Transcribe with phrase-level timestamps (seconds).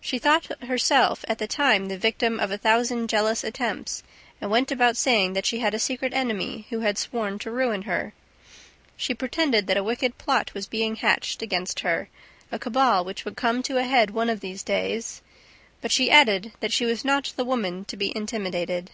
[0.00, 4.04] She thought herself, at that time, the victim of a thousand jealous attempts
[4.40, 7.82] and went about saying that she had a secret enemy who had sworn to ruin
[7.82, 8.14] her.
[8.96, 12.08] She pretended that a wicked plot was being hatched against her,
[12.52, 15.20] a cabal which would come to a head one of those days;
[15.80, 18.92] but she added that she was not the woman to be intimidated.